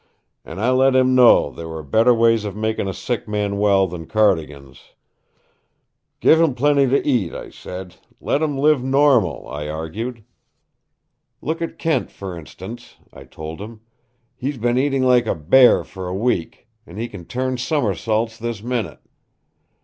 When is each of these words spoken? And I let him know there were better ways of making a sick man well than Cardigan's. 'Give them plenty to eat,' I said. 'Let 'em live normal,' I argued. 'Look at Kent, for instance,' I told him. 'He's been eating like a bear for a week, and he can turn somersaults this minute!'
And 0.43 0.59
I 0.59 0.71
let 0.71 0.95
him 0.95 1.13
know 1.13 1.51
there 1.51 1.67
were 1.69 1.83
better 1.83 2.11
ways 2.11 2.43
of 2.43 2.55
making 2.55 2.87
a 2.87 2.91
sick 2.93 3.27
man 3.27 3.59
well 3.59 3.85
than 3.85 4.07
Cardigan's. 4.07 4.95
'Give 6.19 6.39
them 6.39 6.55
plenty 6.55 6.87
to 6.87 7.07
eat,' 7.07 7.35
I 7.35 7.51
said. 7.51 7.97
'Let 8.19 8.41
'em 8.41 8.57
live 8.57 8.83
normal,' 8.83 9.47
I 9.47 9.67
argued. 9.67 10.23
'Look 11.39 11.61
at 11.61 11.77
Kent, 11.77 12.09
for 12.09 12.35
instance,' 12.35 12.95
I 13.13 13.25
told 13.25 13.61
him. 13.61 13.81
'He's 14.35 14.57
been 14.57 14.79
eating 14.79 15.03
like 15.03 15.27
a 15.27 15.35
bear 15.35 15.83
for 15.83 16.07
a 16.07 16.15
week, 16.15 16.67
and 16.87 16.97
he 16.97 17.07
can 17.07 17.25
turn 17.25 17.57
somersaults 17.59 18.39
this 18.39 18.63
minute!' 18.63 19.01